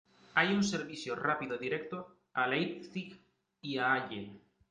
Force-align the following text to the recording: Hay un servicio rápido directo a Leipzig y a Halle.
Hay 0.33 0.51
un 0.51 0.63
servicio 0.63 1.15
rápido 1.15 1.59
directo 1.59 2.15
a 2.33 2.47
Leipzig 2.47 3.21
y 3.61 3.77
a 3.77 3.93
Halle. 3.93 4.41